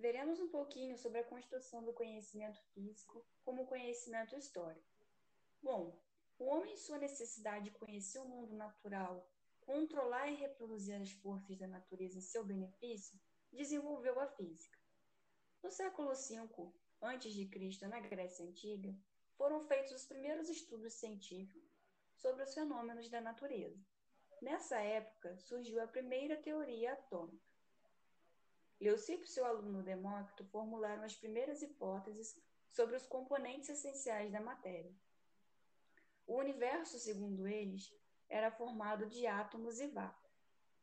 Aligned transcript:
veremos 0.00 0.40
um 0.40 0.48
pouquinho 0.48 0.96
sobre 0.96 1.18
a 1.18 1.24
construção 1.24 1.84
do 1.84 1.92
conhecimento 1.92 2.58
físico 2.72 3.24
como 3.44 3.66
conhecimento 3.66 4.34
histórico. 4.34 4.88
Bom, 5.62 6.00
o 6.38 6.44
homem, 6.46 6.72
em 6.72 6.76
sua 6.78 6.96
necessidade 6.96 7.66
de 7.66 7.78
conhecer 7.78 8.18
o 8.18 8.24
mundo 8.24 8.54
natural, 8.54 9.30
controlar 9.60 10.28
e 10.28 10.36
reproduzir 10.36 10.94
as 10.94 11.12
forças 11.12 11.58
da 11.58 11.66
natureza 11.66 12.16
em 12.16 12.22
seu 12.22 12.42
benefício, 12.42 13.20
desenvolveu 13.52 14.18
a 14.18 14.26
física. 14.26 14.78
No 15.62 15.70
século 15.70 16.14
V 16.14 16.72
a.C., 17.02 17.86
na 17.86 18.00
Grécia 18.00 18.46
Antiga, 18.46 18.94
foram 19.36 19.60
feitos 19.60 19.92
os 19.92 20.06
primeiros 20.06 20.48
estudos 20.48 20.94
científicos 20.94 21.62
sobre 22.16 22.42
os 22.42 22.54
fenômenos 22.54 23.10
da 23.10 23.20
natureza. 23.20 23.78
Nessa 24.40 24.78
época, 24.78 25.36
surgiu 25.36 25.82
a 25.82 25.86
primeira 25.86 26.36
teoria 26.38 26.94
atômica. 26.94 27.49
Leucipo 28.80 29.24
e 29.24 29.28
seu 29.28 29.44
aluno 29.44 29.82
Demócrito 29.82 30.44
formularam 30.46 31.02
as 31.02 31.14
primeiras 31.14 31.60
hipóteses 31.60 32.40
sobre 32.70 32.96
os 32.96 33.06
componentes 33.06 33.68
essenciais 33.68 34.32
da 34.32 34.40
matéria. 34.40 34.94
O 36.26 36.36
universo, 36.36 36.98
segundo 36.98 37.46
eles, 37.46 37.92
era 38.28 38.50
formado 38.50 39.06
de 39.06 39.26
átomos 39.26 39.80
e 39.80 39.88
vácuo. 39.88 40.30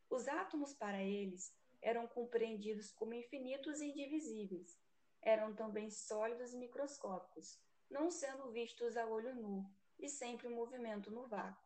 Os 0.09 0.27
átomos, 0.27 0.73
para 0.73 1.01
eles, 1.01 1.55
eram 1.81 2.07
compreendidos 2.07 2.91
como 2.91 3.13
infinitos 3.13 3.81
e 3.81 3.87
indivisíveis. 3.87 4.79
Eram 5.21 5.55
também 5.55 5.89
sólidos 5.89 6.53
e 6.53 6.57
microscópicos, 6.57 7.59
não 7.89 8.11
sendo 8.11 8.51
vistos 8.51 8.95
a 8.97 9.05
olho 9.05 9.33
nu 9.35 9.65
e 9.97 10.07
sempre 10.09 10.47
em 10.47 10.53
movimento 10.53 11.09
no 11.09 11.27
vácuo. 11.27 11.65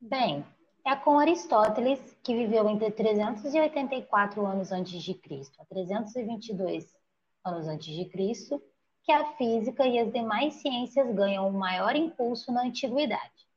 Bem, 0.00 0.44
é 0.84 0.94
com 0.94 1.18
Aristóteles, 1.18 1.98
que 2.22 2.36
viveu 2.36 2.68
entre 2.68 2.90
384 2.90 4.44
anos 4.44 4.70
antes 4.70 5.02
de 5.02 5.14
Cristo 5.14 5.60
a 5.60 5.64
322 5.64 6.94
anos 7.42 7.66
antes 7.66 7.94
de 7.94 8.04
Cristo, 8.04 8.62
que 9.02 9.10
a 9.10 9.32
física 9.32 9.86
e 9.86 9.98
as 9.98 10.12
demais 10.12 10.54
ciências 10.54 11.14
ganham 11.14 11.48
um 11.48 11.52
maior 11.52 11.96
impulso 11.96 12.52
na 12.52 12.64
antiguidade. 12.64 13.48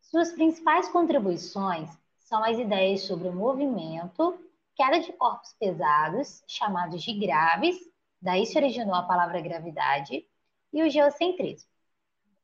Suas 0.00 0.32
principais 0.32 0.88
contribuições 0.88 1.90
são 2.18 2.42
as 2.42 2.58
ideias 2.58 3.02
sobre 3.02 3.28
o 3.28 3.34
movimento, 3.34 4.38
queda 4.74 4.98
de 4.98 5.12
corpos 5.12 5.54
pesados, 5.58 6.42
chamados 6.46 7.02
de 7.02 7.12
graves, 7.12 7.76
daí 8.20 8.46
se 8.46 8.56
originou 8.56 8.94
a 8.94 9.02
palavra 9.02 9.40
gravidade, 9.40 10.26
e 10.72 10.82
o 10.82 10.88
geocentrismo. 10.88 11.68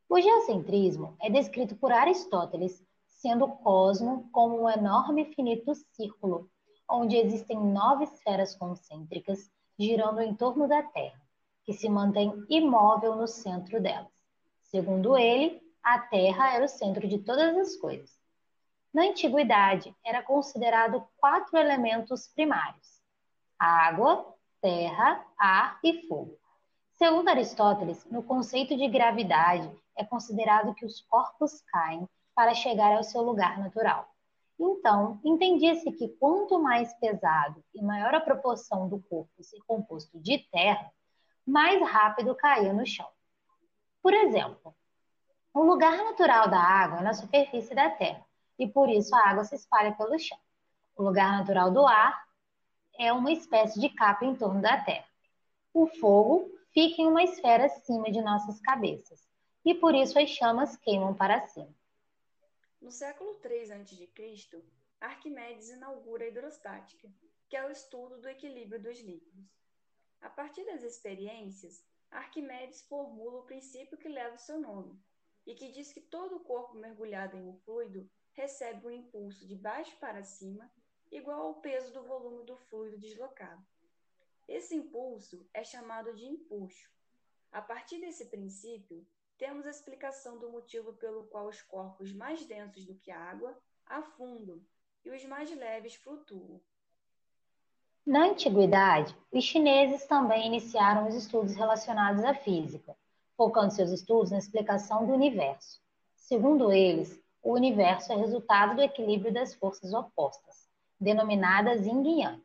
O 0.07 0.21
geocentrismo 0.21 1.17
é 1.21 1.31
descrito 1.31 1.77
por 1.77 1.93
Aristóteles 1.93 2.83
sendo 3.19 3.45
o 3.45 3.57
cosmo 3.57 4.29
como 4.33 4.63
um 4.63 4.71
enorme 4.71 5.27
finito 5.35 5.75
círculo, 5.93 6.49
onde 6.89 7.17
existem 7.17 7.59
nove 7.59 8.05
esferas 8.05 8.55
concêntricas 8.55 9.51
girando 9.79 10.21
em 10.21 10.35
torno 10.35 10.69
da 10.69 10.83
Terra, 10.83 11.21
que 11.65 11.73
se 11.73 11.89
mantém 11.89 12.33
imóvel 12.49 13.17
no 13.17 13.27
centro 13.27 13.83
delas. 13.83 14.13
Segundo 14.63 15.19
ele, 15.19 15.61
a 15.83 15.99
Terra 15.99 16.55
era 16.55 16.65
o 16.65 16.69
centro 16.69 17.07
de 17.09 17.19
todas 17.19 17.57
as 17.57 17.77
coisas. 17.77 18.17
Na 18.95 19.03
antiguidade, 19.03 19.95
era 20.05 20.23
considerado 20.23 21.05
quatro 21.17 21.59
elementos 21.59 22.29
primários: 22.29 23.03
água, 23.59 24.35
terra, 24.61 25.25
ar 25.39 25.79
e 25.83 26.07
fogo. 26.07 26.39
Segundo 26.97 27.29
Aristóteles, 27.29 28.05
no 28.11 28.23
conceito 28.23 28.77
de 28.77 28.89
gravidade, 28.89 29.71
é 29.97 30.05
considerado 30.05 30.75
que 30.75 30.87
os 30.87 31.01
corpos 31.03 31.61
caem 31.63 32.09
para 32.39 32.55
chegar 32.55 32.97
ao 32.97 33.03
seu 33.03 33.21
lugar 33.21 33.59
natural. 33.59 34.15
Então, 34.57 35.21
entendia-se 35.25 35.91
que 35.91 36.07
quanto 36.21 36.63
mais 36.63 36.95
pesado 36.95 37.65
e 37.75 37.83
maior 37.83 38.15
a 38.15 38.21
proporção 38.21 38.89
do 38.89 39.01
corpo 39.01 39.43
ser 39.43 39.59
composto 39.67 40.21
de 40.21 40.39
terra, 40.39 40.89
mais 41.45 41.83
rápido 41.83 42.37
caía 42.37 42.73
no 42.73 42.87
chão. 42.87 43.09
Por 44.01 44.15
exemplo, 44.15 44.73
o 45.53 45.65
lugar 45.65 45.97
natural 45.97 46.49
da 46.49 46.61
água 46.61 47.01
é 47.01 47.03
na 47.03 47.13
superfície 47.13 47.75
da 47.75 47.91
terra, 47.91 48.25
e 48.57 48.69
por 48.69 48.89
isso 48.89 49.13
a 49.17 49.31
água 49.31 49.43
se 49.43 49.57
espalha 49.57 49.91
pelo 49.97 50.17
chão. 50.17 50.39
O 50.95 51.03
lugar 51.03 51.39
natural 51.39 51.73
do 51.73 51.85
ar 51.85 52.23
é 53.01 53.13
uma 53.13 53.33
espécie 53.33 53.81
de 53.81 53.89
capa 53.89 54.25
em 54.25 54.37
torno 54.37 54.63
da 54.63 54.81
terra. 54.81 55.09
O 55.75 55.89
fogo 55.89 56.49
fica 56.73 57.03
em 57.03 57.09
uma 57.09 57.25
esfera 57.25 57.65
acima 57.65 58.13
de 58.13 58.23
nossas 58.23 58.61
cabeças, 58.61 59.27
e 59.65 59.75
por 59.75 59.93
isso 59.93 60.17
as 60.21 60.31
chamas 60.31 60.77
queimam 60.77 61.13
para 61.13 61.45
cima. 61.49 61.77
No 62.81 62.93
século 62.93 63.41
III 63.45 63.73
a.C., 63.73 64.65
Arquimedes 65.01 65.69
inaugura 65.69 66.25
a 66.25 66.29
hidrostática, 66.29 67.13
que 67.49 67.57
é 67.57 67.67
o 67.67 67.71
estudo 67.71 68.21
do 68.21 68.29
equilíbrio 68.29 68.81
dos 68.81 68.99
líquidos. 69.01 69.47
A 70.21 70.29
partir 70.29 70.65
das 70.65 70.83
experiências, 70.83 71.85
Arquimedes 72.11 72.83
formula 72.83 73.41
o 73.41 73.47
princípio 73.47 73.99
que 73.99 74.09
leva 74.09 74.39
seu 74.39 74.61
nome, 74.61 75.01
e 75.47 75.55
que 75.55 75.73
diz 75.73 75.93
que 75.93 76.01
todo 76.01 76.41
corpo 76.41 76.75
mergulhado 76.77 77.37
em 77.37 77.49
um 77.49 77.57
fluido 77.59 78.09
recebe 78.33 78.87
um 78.87 78.91
impulso 78.91 79.47
de 79.47 79.57
baixo 79.57 79.97
para 79.99 80.23
cima 80.23 80.71
igual 81.11 81.41
ao 81.41 81.61
peso 81.61 81.93
do 81.93 82.03
volume 82.05 82.45
do 82.45 82.57
fluido 82.57 82.99
deslocado. 82.99 83.67
Esse 84.47 84.75
impulso 84.75 85.49
é 85.53 85.65
chamado 85.65 86.15
de 86.15 86.27
empuxo. 86.27 86.91
A 87.51 87.63
partir 87.63 87.99
desse 87.99 88.27
princípio, 88.27 89.07
temos 89.39 89.67
a 89.67 89.71
explicação 89.71 90.37
do 90.37 90.51
motivo 90.51 90.93
pelo 90.95 91.23
qual 91.25 91.47
os 91.47 91.63
corpos 91.63 92.13
mais 92.13 92.45
densos 92.45 92.85
do 92.85 92.97
que 92.97 93.11
a 93.11 93.21
água 93.21 93.57
afundam 93.87 94.61
e 95.05 95.11
os 95.11 95.25
mais 95.25 95.49
leves 95.55 95.95
flutuam. 95.95 96.61
Na 98.05 98.27
antiguidade, 98.27 99.17
os 99.31 99.45
chineses 99.45 100.07
também 100.07 100.47
iniciaram 100.47 101.07
os 101.07 101.15
estudos 101.15 101.55
relacionados 101.55 102.25
à 102.25 102.35
física, 102.35 102.97
focando 103.37 103.73
seus 103.73 103.91
estudos 103.93 104.33
na 104.33 104.39
explicação 104.39 105.07
do 105.07 105.13
universo. 105.13 105.81
Segundo 106.17 106.73
eles, 106.73 107.23
o 107.41 107.53
universo 107.53 108.13
é 108.13 108.17
resultado 108.17 108.75
do 108.75 108.83
equilíbrio 108.83 109.33
das 109.33 109.55
forças 109.55 109.93
opostas, 109.93 110.69
denominadas 110.99 111.87
yin 111.87 112.03
e 112.03 112.23
yang, 112.23 112.43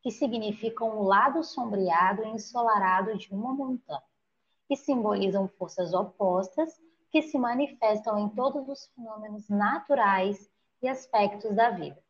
que 0.00 0.12
significam 0.12 0.96
o 0.98 1.02
lado 1.02 1.42
sombreado 1.42 2.22
e 2.22 2.28
ensolarado 2.28 3.16
de 3.18 3.28
uma 3.32 3.52
montanha 3.52 4.02
que 4.68 4.76
simbolizam 4.76 5.48
forças 5.48 5.94
opostas 5.94 6.80
que 7.10 7.22
se 7.22 7.38
manifestam 7.38 8.18
em 8.18 8.28
todos 8.28 8.68
os 8.68 8.86
fenômenos 8.88 9.48
naturais 9.48 10.50
e 10.82 10.88
aspectos 10.88 11.54
da 11.54 11.70
vida. 11.70 12.02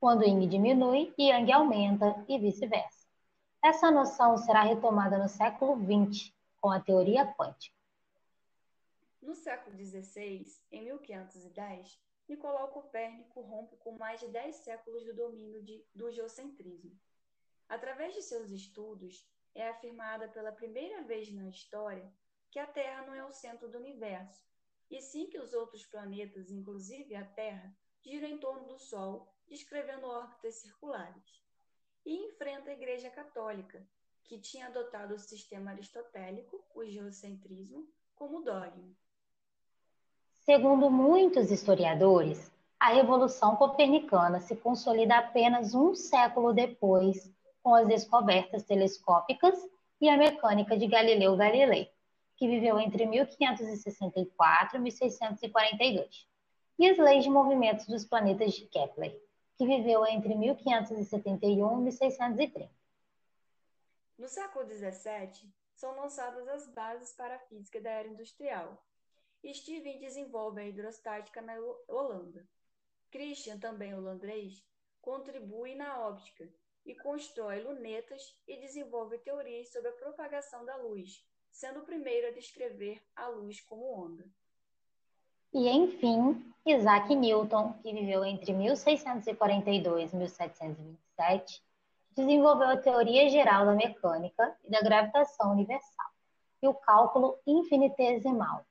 Quando 0.00 0.24
Yin 0.24 0.48
diminui, 0.48 1.12
Yang 1.18 1.52
aumenta 1.52 2.24
e 2.26 2.38
vice-versa. 2.38 3.06
Essa 3.62 3.90
noção 3.90 4.38
será 4.38 4.62
retomada 4.62 5.18
no 5.18 5.28
século 5.28 5.76
XX 5.76 6.32
com 6.60 6.70
a 6.70 6.80
teoria 6.80 7.26
quântica. 7.34 7.76
No 9.20 9.34
século 9.34 9.76
XVI, 9.76 10.46
em 10.72 10.84
1510, 10.84 12.00
Nicolau 12.26 12.68
Copérnico 12.68 13.40
rompe 13.42 13.76
com 13.76 13.92
mais 13.92 14.20
de 14.20 14.28
10 14.28 14.56
séculos 14.56 15.04
do 15.04 15.14
domínio 15.14 15.62
de, 15.62 15.84
do 15.94 16.10
geocentrismo. 16.10 16.98
Através 17.68 18.14
de 18.14 18.22
seus 18.22 18.50
estudos, 18.50 19.28
é 19.54 19.68
afirmada 19.68 20.28
pela 20.28 20.52
primeira 20.52 21.02
vez 21.02 21.32
na 21.32 21.48
história 21.48 22.12
que 22.50 22.58
a 22.58 22.66
Terra 22.66 23.06
não 23.06 23.14
é 23.14 23.24
o 23.24 23.32
centro 23.32 23.68
do 23.68 23.78
universo, 23.78 24.42
e 24.90 25.00
sim 25.00 25.26
que 25.26 25.38
os 25.38 25.52
outros 25.52 25.86
planetas, 25.86 26.50
inclusive 26.50 27.14
a 27.14 27.24
Terra, 27.24 27.72
giram 28.02 28.28
em 28.28 28.38
torno 28.38 28.66
do 28.66 28.78
Sol, 28.78 29.32
descrevendo 29.48 30.06
órbitas 30.06 30.56
circulares. 30.56 31.40
E 32.04 32.26
enfrenta 32.26 32.70
a 32.70 32.72
Igreja 32.72 33.08
Católica, 33.10 33.86
que 34.24 34.38
tinha 34.38 34.66
adotado 34.66 35.14
o 35.14 35.18
sistema 35.18 35.70
aristotélico, 35.70 36.64
o 36.74 36.84
geocentrismo, 36.84 37.86
como 38.16 38.42
dogma. 38.42 38.90
Segundo 40.32 40.90
muitos 40.90 41.50
historiadores, 41.50 42.50
a 42.78 42.92
Revolução 42.92 43.54
Copernicana 43.56 44.40
se 44.40 44.56
consolida 44.56 45.18
apenas 45.18 45.74
um 45.74 45.94
século 45.94 46.52
depois 46.52 47.30
com 47.62 47.74
as 47.74 47.86
descobertas 47.86 48.62
telescópicas 48.64 49.58
e 50.00 50.08
a 50.08 50.16
mecânica 50.16 50.76
de 50.76 50.86
Galileu 50.86 51.36
Galilei, 51.36 51.92
que 52.36 52.48
viveu 52.48 52.78
entre 52.78 53.04
1564 53.06 54.76
e 54.76 54.80
1642, 54.80 56.28
e 56.78 56.88
as 56.88 56.96
leis 56.96 57.24
de 57.24 57.30
movimentos 57.30 57.86
dos 57.86 58.04
planetas 58.04 58.54
de 58.54 58.66
Kepler, 58.66 59.14
que 59.58 59.66
viveu 59.66 60.06
entre 60.06 60.34
1571 60.34 61.80
e 61.80 61.82
1630. 61.82 62.70
No 64.18 64.28
século 64.28 64.66
XVII, 64.66 65.52
são 65.74 65.94
lançadas 65.96 66.48
as 66.48 66.66
bases 66.66 67.12
para 67.12 67.36
a 67.36 67.38
física 67.40 67.80
da 67.80 67.90
era 67.90 68.08
industrial. 68.08 68.82
Steven 69.46 69.98
desenvolve 69.98 70.60
a 70.60 70.66
hidrostática 70.66 71.40
na 71.40 71.54
Holanda. 71.88 72.46
Christian, 73.10 73.58
também 73.58 73.94
holandês, 73.94 74.64
contribui 75.00 75.74
na 75.74 76.06
óptica 76.06 76.48
e 76.90 76.94
constrói 76.96 77.62
lunetas 77.62 78.36
e 78.48 78.56
desenvolve 78.56 79.16
teorias 79.18 79.68
sobre 79.68 79.90
a 79.90 79.92
propagação 79.92 80.64
da 80.64 80.76
luz, 80.76 81.24
sendo 81.48 81.80
o 81.80 81.84
primeiro 81.84 82.26
a 82.26 82.32
descrever 82.32 83.00
a 83.14 83.28
luz 83.28 83.60
como 83.60 83.92
onda. 83.92 84.24
E, 85.52 85.68
enfim, 85.68 86.52
Isaac 86.66 87.14
Newton, 87.14 87.74
que 87.74 87.92
viveu 87.92 88.24
entre 88.24 88.52
1642 88.52 90.12
e 90.12 90.16
1727, 90.16 91.62
desenvolveu 92.16 92.68
a 92.68 92.76
teoria 92.76 93.28
geral 93.28 93.66
da 93.66 93.74
mecânica 93.74 94.56
e 94.64 94.70
da 94.70 94.80
gravitação 94.80 95.52
universal 95.52 96.10
e 96.60 96.66
o 96.66 96.74
cálculo 96.74 97.38
infinitesimal. 97.46 98.66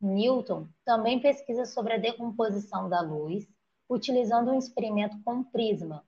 Newton 0.00 0.68
também 0.84 1.20
pesquisa 1.20 1.64
sobre 1.64 1.94
a 1.94 1.98
decomposição 1.98 2.88
da 2.88 3.00
luz 3.00 3.46
utilizando 3.88 4.52
um 4.52 4.58
experimento 4.58 5.20
com 5.24 5.42
prisma 5.42 6.04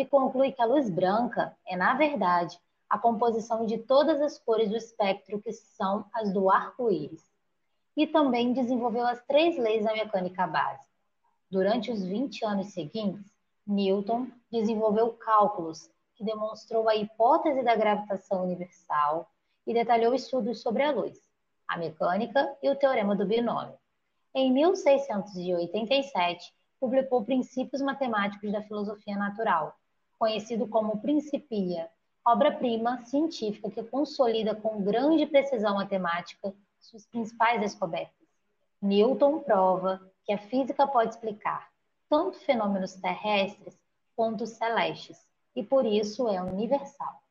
e 0.00 0.06
conclui 0.06 0.50
que 0.50 0.62
a 0.62 0.66
luz 0.66 0.88
branca 0.88 1.54
é, 1.66 1.76
na 1.76 1.94
verdade, 1.94 2.58
a 2.88 2.98
composição 2.98 3.66
de 3.66 3.76
todas 3.76 4.20
as 4.22 4.38
cores 4.38 4.70
do 4.70 4.76
espectro 4.76 5.40
que 5.40 5.52
são 5.52 6.06
as 6.14 6.32
do 6.32 6.50
arco-íris. 6.50 7.22
E 7.94 8.06
também 8.06 8.54
desenvolveu 8.54 9.06
as 9.06 9.22
três 9.26 9.58
leis 9.58 9.84
da 9.84 9.92
mecânica 9.92 10.46
básica. 10.46 10.88
Durante 11.50 11.90
os 11.90 12.02
20 12.02 12.44
anos 12.46 12.72
seguintes, 12.72 13.30
Newton 13.66 14.28
desenvolveu 14.50 15.12
cálculos 15.12 15.90
que 16.14 16.24
demonstrou 16.24 16.88
a 16.88 16.96
hipótese 16.96 17.62
da 17.62 17.76
gravitação 17.76 18.44
universal 18.44 19.30
e 19.66 19.74
detalhou 19.74 20.14
estudos 20.14 20.62
sobre 20.62 20.82
a 20.82 20.92
luz, 20.92 21.18
a 21.68 21.76
mecânica 21.76 22.56
e 22.62 22.70
o 22.70 22.76
teorema 22.76 23.14
do 23.14 23.26
binômio. 23.26 23.78
Em 24.34 24.50
1687, 24.50 26.54
publicou 26.80 27.24
Princípios 27.24 27.82
Matemáticos 27.82 28.50
da 28.50 28.62
Filosofia 28.62 29.16
Natural, 29.16 29.76
conhecido 30.20 30.68
como 30.68 31.00
Principia, 31.00 31.90
obra-prima 32.22 33.02
científica 33.06 33.70
que 33.70 33.82
consolida 33.82 34.54
com 34.54 34.84
grande 34.84 35.24
precisão 35.24 35.76
matemática 35.76 36.54
suas 36.78 37.06
principais 37.06 37.58
descobertas. 37.58 38.28
Newton 38.82 39.40
prova 39.40 40.12
que 40.22 40.32
a 40.32 40.38
física 40.38 40.86
pode 40.86 41.14
explicar 41.14 41.72
tanto 42.06 42.38
fenômenos 42.40 42.92
terrestres 42.94 43.80
quanto 44.14 44.46
celestes, 44.46 45.26
e 45.56 45.62
por 45.62 45.86
isso 45.86 46.28
é 46.28 46.42
universal. 46.42 47.22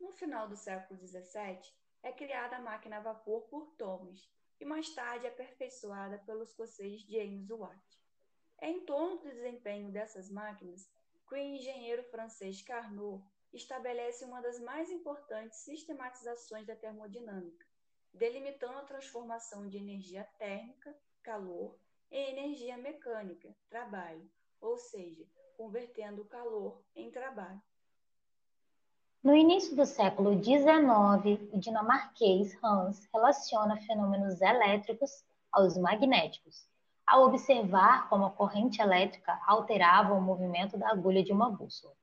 No 0.00 0.10
final 0.10 0.48
do 0.48 0.56
século 0.56 0.98
XVII, 1.06 1.60
é 2.02 2.10
criada 2.10 2.56
a 2.56 2.60
máquina 2.60 2.96
a 2.96 3.00
vapor 3.00 3.42
por 3.42 3.66
Thomas 3.78 4.28
e 4.58 4.64
mais 4.64 4.92
tarde 4.92 5.28
aperfeiçoada 5.28 6.18
pelo 6.26 6.42
escocês 6.42 7.02
James 7.02 7.48
Watt. 7.50 8.00
É 8.58 8.68
em 8.68 8.80
torno 8.80 9.18
do 9.18 9.28
desempenho 9.28 9.92
dessas 9.92 10.28
máquinas 10.28 10.90
que 11.26 11.34
o 11.34 11.38
engenheiro 11.38 12.02
francês 12.04 12.62
Carnot 12.62 13.22
estabelece 13.52 14.24
uma 14.24 14.40
das 14.40 14.60
mais 14.60 14.90
importantes 14.90 15.58
sistematizações 15.60 16.66
da 16.66 16.76
termodinâmica, 16.76 17.66
delimitando 18.12 18.78
a 18.78 18.84
transformação 18.84 19.68
de 19.68 19.78
energia 19.78 20.24
térmica, 20.38 20.96
calor, 21.22 21.76
em 22.10 22.30
energia 22.30 22.76
mecânica, 22.76 23.54
trabalho, 23.68 24.30
ou 24.60 24.76
seja, 24.76 25.26
convertendo 25.56 26.22
o 26.22 26.26
calor 26.26 26.82
em 26.94 27.10
trabalho. 27.10 27.60
No 29.22 29.34
início 29.34 29.74
do 29.74 29.84
século 29.84 30.32
XIX, 30.40 31.52
o 31.52 31.58
dinamarquês 31.58 32.56
Hans 32.62 33.08
relaciona 33.12 33.76
fenômenos 33.78 34.40
elétricos 34.40 35.24
aos 35.50 35.76
magnéticos, 35.76 36.68
ao 37.06 37.24
observar 37.24 38.08
como 38.08 38.26
a 38.26 38.30
corrente 38.30 38.82
elétrica 38.82 39.40
alterava 39.46 40.12
o 40.12 40.20
movimento 40.20 40.76
da 40.76 40.90
agulha 40.90 41.22
de 41.22 41.32
uma 41.32 41.50
bússola. 41.50 41.94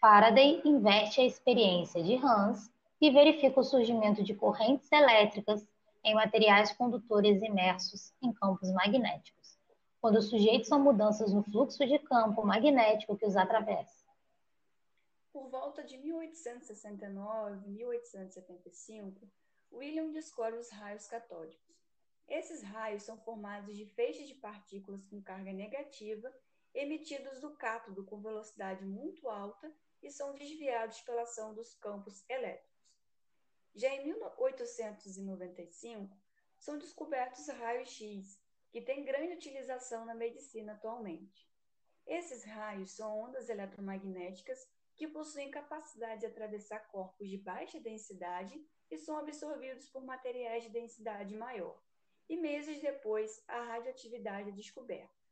Faraday 0.00 0.60
inverte 0.64 1.20
a 1.20 1.24
experiência 1.24 2.02
de 2.02 2.16
Hans 2.16 2.68
e 3.00 3.10
verifica 3.10 3.60
o 3.60 3.64
surgimento 3.64 4.22
de 4.22 4.34
correntes 4.34 4.90
elétricas 4.90 5.64
em 6.02 6.14
materiais 6.14 6.72
condutores 6.72 7.40
imersos 7.40 8.12
em 8.20 8.32
campos 8.32 8.72
magnéticos, 8.72 9.56
quando 10.00 10.20
sujeitos 10.20 10.72
a 10.72 10.78
mudanças 10.78 11.32
no 11.32 11.44
fluxo 11.44 11.86
de 11.86 11.98
campo 12.00 12.44
magnético 12.44 13.16
que 13.16 13.24
os 13.24 13.36
atravessa. 13.36 14.02
Por 15.32 15.48
volta 15.48 15.84
de 15.84 15.96
1869 15.98 17.68
1875, 17.68 19.26
William 19.72 20.10
descobre 20.10 20.58
os 20.58 20.68
raios 20.70 21.06
catódicos. 21.06 21.71
Esses 22.28 22.62
raios 22.62 23.02
são 23.02 23.18
formados 23.18 23.76
de 23.76 23.84
feixes 23.84 24.26
de 24.26 24.34
partículas 24.34 25.04
com 25.06 25.20
carga 25.20 25.52
negativa 25.52 26.32
emitidos 26.74 27.40
do 27.40 27.54
cátodo 27.56 28.04
com 28.04 28.20
velocidade 28.20 28.84
muito 28.84 29.28
alta 29.28 29.74
e 30.02 30.10
são 30.10 30.34
desviados 30.34 31.00
pela 31.02 31.22
ação 31.22 31.54
dos 31.54 31.74
campos 31.74 32.24
elétricos. 32.28 32.72
Já 33.74 33.88
em 33.88 34.04
1895, 34.04 36.16
são 36.58 36.78
descobertos 36.78 37.46
raios-x, 37.48 38.40
que 38.70 38.80
têm 38.80 39.04
grande 39.04 39.34
utilização 39.34 40.06
na 40.06 40.14
medicina 40.14 40.72
atualmente. 40.72 41.50
Esses 42.06 42.44
raios 42.44 42.92
são 42.92 43.20
ondas 43.20 43.48
eletromagnéticas 43.48 44.66
que 44.94 45.06
possuem 45.06 45.50
capacidade 45.50 46.20
de 46.20 46.26
atravessar 46.26 46.88
corpos 46.88 47.28
de 47.28 47.36
baixa 47.36 47.80
densidade 47.80 48.64
e 48.90 48.98
são 48.98 49.18
absorvidos 49.18 49.88
por 49.90 50.04
materiais 50.04 50.64
de 50.64 50.70
densidade 50.70 51.36
maior 51.36 51.78
e 52.28 52.36
meses 52.36 52.80
depois 52.80 53.42
a 53.48 53.62
radioatividade 53.62 54.50
é 54.50 54.52
descoberta. 54.52 55.22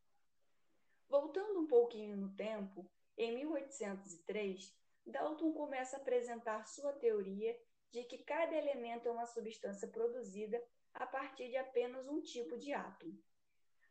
Voltando 1.08 1.60
um 1.60 1.66
pouquinho 1.66 2.16
no 2.16 2.34
tempo, 2.37 2.88
em 3.16 3.34
1803, 3.34 4.75
Dalton 5.06 5.52
começa 5.52 5.96
a 5.96 6.00
apresentar 6.00 6.66
sua 6.66 6.92
teoria 6.92 7.58
de 7.90 8.04
que 8.04 8.19
cada 8.19 8.54
elemento 8.54 9.08
é 9.08 9.10
uma 9.10 9.26
substância 9.26 9.88
produzida 9.88 10.62
a 10.94 11.06
partir 11.06 11.48
de 11.48 11.56
apenas 11.56 12.06
um 12.08 12.20
tipo 12.20 12.56
de 12.56 12.72
átomo. 12.72 13.20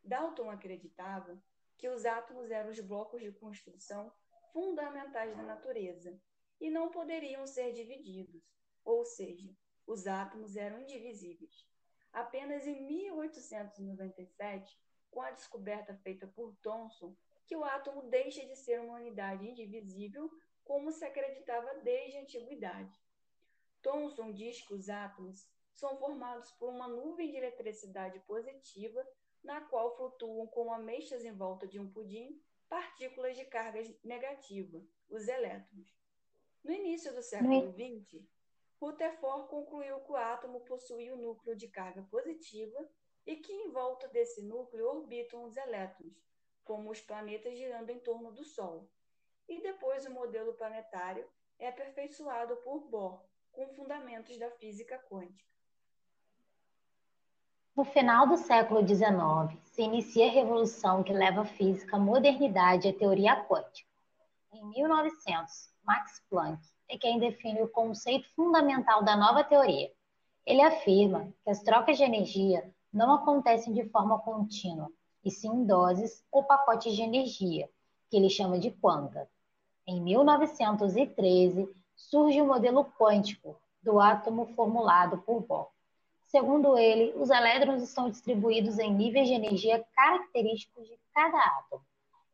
Dalton 0.02 0.50
acreditava 0.50 1.42
que 1.76 1.88
os 1.88 2.04
átomos 2.04 2.50
eram 2.50 2.70
os 2.70 2.80
blocos 2.80 3.20
de 3.22 3.32
construção 3.32 4.12
fundamentais 4.52 5.36
da 5.36 5.42
natureza 5.42 6.18
e 6.60 6.70
não 6.70 6.90
poderiam 6.90 7.46
ser 7.46 7.72
divididos, 7.72 8.42
ou 8.84 9.04
seja, 9.04 9.54
os 9.86 10.06
átomos 10.06 10.56
eram 10.56 10.80
indivisíveis. 10.80 11.69
Apenas 12.12 12.66
em 12.66 12.80
1897, 12.86 14.78
com 15.10 15.20
a 15.22 15.30
descoberta 15.30 15.94
feita 15.96 16.26
por 16.26 16.54
Thomson, 16.56 17.14
que 17.46 17.56
o 17.56 17.64
átomo 17.64 18.02
deixa 18.02 18.44
de 18.46 18.56
ser 18.56 18.80
uma 18.80 18.94
unidade 18.94 19.48
indivisível, 19.48 20.30
como 20.64 20.92
se 20.92 21.04
acreditava 21.04 21.74
desde 21.80 22.18
a 22.18 22.20
antiguidade. 22.22 23.00
Thomson 23.82 24.32
diz 24.32 24.60
que 24.62 24.74
os 24.74 24.88
átomos 24.88 25.48
são 25.74 25.96
formados 25.96 26.52
por 26.52 26.68
uma 26.68 26.86
nuvem 26.86 27.30
de 27.30 27.36
eletricidade 27.36 28.20
positiva, 28.20 29.06
na 29.42 29.60
qual 29.62 29.96
flutuam 29.96 30.46
como 30.46 30.72
ameixas 30.72 31.24
em 31.24 31.32
volta 31.32 31.66
de 31.66 31.80
um 31.80 31.90
pudim 31.90 32.40
partículas 32.68 33.36
de 33.36 33.44
carga 33.46 33.82
negativa, 34.04 34.80
os 35.08 35.26
elétrons. 35.26 35.98
No 36.62 36.70
início 36.70 37.12
do 37.14 37.22
século 37.22 37.72
XX, 37.72 38.22
Rutherford 38.80 39.48
concluiu 39.48 40.00
que 40.00 40.12
o 40.12 40.16
átomo 40.16 40.60
possui 40.60 41.12
um 41.12 41.16
núcleo 41.16 41.54
de 41.54 41.68
carga 41.68 42.02
positiva 42.10 42.88
e 43.26 43.36
que 43.36 43.52
em 43.52 43.70
volta 43.70 44.08
desse 44.08 44.42
núcleo 44.42 44.88
orbitam 44.88 45.44
os 45.44 45.54
elétrons, 45.56 46.14
como 46.64 46.90
os 46.90 47.00
planetas 47.00 47.58
girando 47.58 47.90
em 47.90 47.98
torno 47.98 48.32
do 48.32 48.42
Sol. 48.42 48.88
E 49.46 49.60
depois 49.60 50.06
o 50.06 50.10
modelo 50.10 50.54
planetário 50.54 51.28
é 51.58 51.68
aperfeiçoado 51.68 52.56
por 52.56 52.88
Bohr, 52.88 53.22
com 53.52 53.68
fundamentos 53.74 54.38
da 54.38 54.50
física 54.52 54.98
quântica. 54.98 55.50
No 57.76 57.84
final 57.84 58.26
do 58.26 58.36
século 58.38 58.86
XIX, 58.86 59.62
se 59.64 59.82
inicia 59.82 60.26
a 60.26 60.30
revolução 60.30 61.02
que 61.02 61.12
leva 61.12 61.42
a 61.42 61.44
física 61.46 61.96
à 61.96 62.00
modernidade 62.00 62.88
e 62.88 62.90
à 62.90 62.98
teoria 62.98 63.44
quântica. 63.44 63.90
Em 64.52 64.64
1900, 64.64 65.72
Max 65.84 66.20
Planck 66.28 66.62
é 66.90 66.98
quem 66.98 67.20
define 67.20 67.62
o 67.62 67.68
conceito 67.68 68.28
fundamental 68.34 69.04
da 69.04 69.16
nova 69.16 69.44
teoria. 69.44 69.90
Ele 70.44 70.60
afirma 70.60 71.32
que 71.44 71.50
as 71.50 71.62
trocas 71.62 71.96
de 71.96 72.02
energia 72.02 72.68
não 72.92 73.14
acontecem 73.14 73.72
de 73.72 73.88
forma 73.90 74.18
contínua, 74.18 74.90
e 75.24 75.30
sim 75.30 75.48
em 75.48 75.64
doses 75.64 76.24
ou 76.32 76.42
pacotes 76.42 76.94
de 76.94 77.02
energia, 77.02 77.70
que 78.10 78.16
ele 78.16 78.28
chama 78.28 78.58
de 78.58 78.72
quanta. 78.72 79.28
Em 79.86 80.00
1913, 80.00 81.68
surge 81.94 82.42
o 82.42 82.46
modelo 82.46 82.84
quântico 82.98 83.56
do 83.80 84.00
átomo 84.00 84.46
formulado 84.56 85.18
por 85.18 85.40
Bohr. 85.42 85.68
Segundo 86.26 86.76
ele, 86.76 87.12
os 87.16 87.30
elétrons 87.30 87.82
estão 87.82 88.10
distribuídos 88.10 88.80
em 88.80 88.92
níveis 88.92 89.28
de 89.28 89.34
energia 89.34 89.84
característicos 89.94 90.88
de 90.88 90.98
cada 91.14 91.38
átomo. 91.38 91.82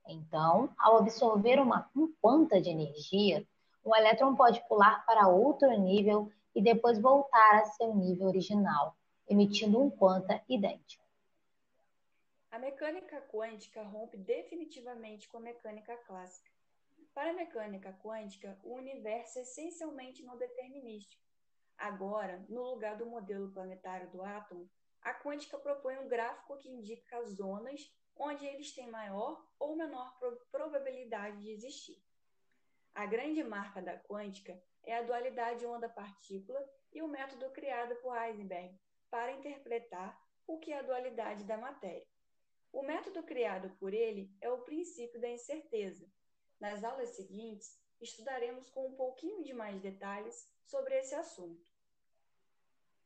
Então, 0.08 0.70
ao 0.78 0.96
absorver 0.98 1.60
uma 1.60 1.90
um 1.94 2.10
quanta 2.22 2.60
de 2.60 2.70
energia, 2.70 3.46
o 3.86 3.94
elétron 3.94 4.34
pode 4.34 4.60
pular 4.66 5.06
para 5.06 5.28
outro 5.28 5.70
nível 5.78 6.28
e 6.52 6.60
depois 6.60 6.98
voltar 6.98 7.60
a 7.60 7.64
seu 7.66 7.94
nível 7.94 8.26
original, 8.26 8.96
emitindo 9.28 9.80
um 9.80 9.88
quanta 9.88 10.42
idêntico. 10.48 11.04
A 12.50 12.58
mecânica 12.58 13.20
quântica 13.30 13.82
rompe 13.84 14.16
definitivamente 14.16 15.28
com 15.28 15.36
a 15.36 15.40
mecânica 15.40 15.96
clássica. 15.98 16.50
Para 17.14 17.30
a 17.30 17.34
mecânica 17.34 17.96
quântica, 18.02 18.58
o 18.64 18.74
universo 18.74 19.38
é 19.38 19.42
essencialmente 19.42 20.24
não 20.24 20.36
determinístico. 20.36 21.22
Agora, 21.78 22.44
no 22.48 22.62
lugar 22.64 22.96
do 22.96 23.06
modelo 23.06 23.52
planetário 23.52 24.10
do 24.10 24.20
átomo, 24.20 24.68
a 25.00 25.14
quântica 25.14 25.58
propõe 25.58 25.96
um 25.98 26.08
gráfico 26.08 26.56
que 26.56 26.68
indica 26.68 27.18
as 27.18 27.36
zonas 27.36 27.88
onde 28.16 28.44
eles 28.44 28.74
têm 28.74 28.90
maior 28.90 29.40
ou 29.60 29.76
menor 29.76 30.18
probabilidade 30.50 31.40
de 31.40 31.50
existir. 31.50 32.02
A 32.96 33.04
grande 33.04 33.44
marca 33.44 33.82
da 33.82 33.94
quântica 33.98 34.58
é 34.82 34.96
a 34.96 35.02
dualidade 35.02 35.66
onda-partícula 35.66 36.58
e 36.94 37.02
o 37.02 37.06
método 37.06 37.50
criado 37.50 37.94
por 37.96 38.16
Heisenberg 38.16 38.74
para 39.10 39.32
interpretar 39.32 40.18
o 40.46 40.58
que 40.58 40.72
é 40.72 40.78
a 40.78 40.82
dualidade 40.82 41.44
da 41.44 41.58
matéria. 41.58 42.06
O 42.72 42.82
método 42.82 43.22
criado 43.22 43.68
por 43.78 43.92
ele 43.92 44.34
é 44.40 44.48
o 44.48 44.62
princípio 44.62 45.20
da 45.20 45.28
incerteza. 45.28 46.06
Nas 46.58 46.82
aulas 46.82 47.10
seguintes, 47.10 47.78
estudaremos 48.00 48.70
com 48.70 48.86
um 48.86 48.94
pouquinho 48.94 49.44
de 49.44 49.52
mais 49.52 49.78
detalhes 49.82 50.50
sobre 50.64 50.98
esse 50.98 51.14
assunto. 51.14 51.70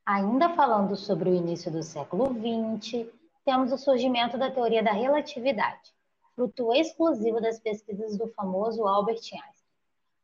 Ainda 0.07 0.55
falando 0.55 0.95
sobre 0.95 1.31
o 1.31 1.35
início 1.35 1.69
do 1.69 1.83
século 1.83 2.27
XX, 2.27 3.13
temos 3.45 3.73
o 3.73 3.77
surgimento 3.77 4.39
da 4.39 4.53
teoria 4.53 4.85
da 4.85 4.93
relatividade, 4.93 5.93
fruto 6.37 6.73
exclusivo 6.73 7.41
das 7.41 7.59
pesquisas 7.59 8.17
do 8.17 8.29
famoso 8.29 8.87
Albert 8.87 9.19
Einstein. 9.33 9.50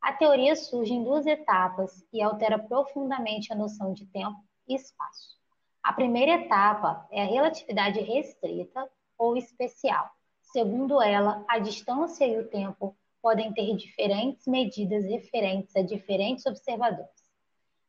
A 0.06 0.12
teoria 0.12 0.54
surge 0.54 0.94
em 0.94 1.02
duas 1.02 1.26
etapas 1.26 2.06
e 2.12 2.22
altera 2.22 2.60
profundamente 2.60 3.52
a 3.52 3.56
noção 3.56 3.92
de 3.92 4.06
tempo 4.06 4.38
e 4.68 4.76
espaço. 4.76 5.36
A 5.82 5.92
primeira 5.92 6.44
etapa 6.44 7.04
é 7.10 7.22
a 7.22 7.26
relatividade 7.26 7.98
restrita 7.98 8.88
ou 9.18 9.36
especial. 9.36 10.08
Segundo 10.40 11.02
ela, 11.02 11.44
a 11.48 11.58
distância 11.58 12.24
e 12.24 12.38
o 12.38 12.48
tempo 12.48 12.96
podem 13.20 13.52
ter 13.52 13.74
diferentes 13.74 14.46
medidas 14.46 15.04
referentes 15.06 15.74
a 15.74 15.82
diferentes 15.82 16.46
observadores. 16.46 17.10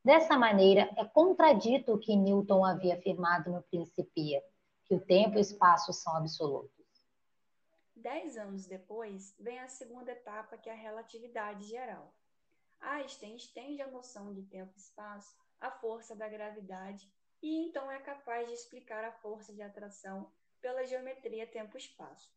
Dessa 0.03 0.35
maneira, 0.39 0.89
é 0.97 1.05
contradito 1.05 1.93
o 1.93 1.99
que 1.99 2.15
Newton 2.15 2.65
havia 2.65 2.95
afirmado 2.95 3.51
no 3.51 3.61
Principia, 3.61 4.41
que 4.85 4.95
o 4.95 4.99
tempo 4.99 5.35
e 5.35 5.37
o 5.37 5.39
espaço 5.39 5.93
são 5.93 6.17
absolutos. 6.17 6.76
Dez 8.07 8.37
anos 8.37 8.65
depois, 8.65 9.35
vem 9.37 9.59
a 9.59 9.67
segunda 9.67 10.13
etapa, 10.13 10.57
que 10.57 10.69
é 10.69 10.71
a 10.71 10.77
relatividade 10.77 11.65
geral. 11.65 12.15
Einstein 12.79 13.35
estende 13.35 13.81
a 13.81 13.91
noção 13.91 14.33
de 14.33 14.43
tempo 14.43 14.71
e 14.77 14.79
espaço 14.79 15.35
à 15.59 15.69
força 15.71 16.15
da 16.15 16.29
gravidade 16.29 17.11
e 17.41 17.57
então 17.57 17.91
é 17.91 17.99
capaz 17.99 18.47
de 18.47 18.53
explicar 18.53 19.03
a 19.03 19.11
força 19.11 19.53
de 19.53 19.61
atração 19.61 20.31
pela 20.61 20.85
geometria 20.85 21.45
tempo-espaço. 21.45 22.33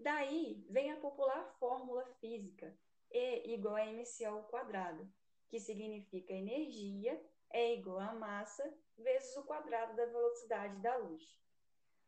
Daí 0.00 0.64
vem 0.70 0.90
a 0.90 0.96
popular 0.96 1.44
fórmula 1.58 2.06
física 2.18 2.74
E 3.10 3.52
igual 3.52 3.76
a 3.76 3.84
mc 3.84 4.24
ao 4.24 4.44
quadrado, 4.44 5.06
que 5.50 5.60
significa 5.60 6.32
energia 6.32 7.22
é 7.50 7.74
igual 7.74 8.00
a 8.00 8.14
massa 8.14 8.64
vezes 8.96 9.36
o 9.36 9.44
quadrado 9.44 9.94
da 9.94 10.06
velocidade 10.06 10.80
da 10.80 10.96
luz. 10.96 11.38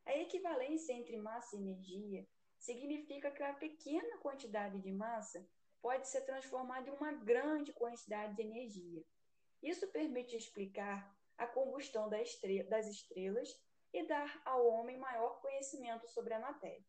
A 0.07 0.17
equivalência 0.17 0.93
entre 0.93 1.17
massa 1.17 1.55
e 1.55 1.59
energia 1.59 2.27
significa 2.59 3.31
que 3.31 3.41
uma 3.41 3.53
pequena 3.53 4.17
quantidade 4.17 4.79
de 4.79 4.91
massa 4.91 5.47
pode 5.81 6.07
ser 6.07 6.21
transformada 6.21 6.89
em 6.89 6.93
uma 6.93 7.13
grande 7.13 7.71
quantidade 7.73 8.35
de 8.35 8.41
energia. 8.41 9.03
Isso 9.63 9.87
permite 9.87 10.35
explicar 10.35 11.17
a 11.37 11.47
combustão 11.47 12.09
das 12.09 12.87
estrelas 12.87 13.49
e 13.93 14.05
dar 14.05 14.41
ao 14.45 14.67
homem 14.67 14.97
maior 14.97 15.41
conhecimento 15.41 16.07
sobre 16.07 16.33
a 16.33 16.39
matéria. 16.39 16.85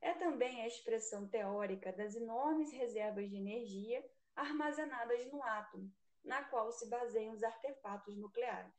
É 0.00 0.12
também 0.12 0.62
a 0.62 0.66
expressão 0.66 1.26
teórica 1.28 1.92
das 1.92 2.14
enormes 2.14 2.72
reservas 2.72 3.30
de 3.30 3.36
energia 3.36 4.04
armazenadas 4.36 5.26
no 5.32 5.42
átomo, 5.42 5.92
na 6.24 6.44
qual 6.44 6.70
se 6.70 6.88
baseiam 6.88 7.32
os 7.32 7.42
artefatos 7.42 8.16
nucleares. 8.16 8.72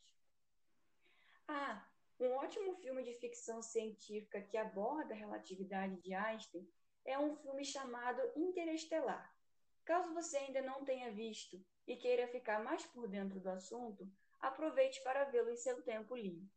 Ah, 1.48 1.89
um 2.20 2.34
ótimo 2.34 2.76
filme 2.76 3.04
de 3.04 3.14
ficção 3.14 3.62
científica 3.62 4.42
que 4.42 4.58
aborda 4.58 5.14
a 5.14 5.18
relatividade 5.18 6.02
de 6.02 6.14
Einstein 6.14 6.68
é 7.06 7.18
um 7.18 7.36
filme 7.38 7.64
chamado 7.64 8.22
Interestelar. 8.36 9.34
Caso 9.86 10.14
você 10.14 10.38
ainda 10.38 10.62
não 10.62 10.84
tenha 10.84 11.12
visto 11.12 11.64
e 11.88 11.96
queira 11.96 12.28
ficar 12.28 12.64
mais 12.64 12.86
por 12.86 13.08
dentro 13.08 13.40
do 13.40 13.50
assunto, 13.50 14.08
aproveite 14.40 15.02
para 15.04 15.26
vê-lo 15.26 15.50
em 15.50 15.58
seu 15.58 15.82
tempo 15.82 16.16
livre. 16.16 16.50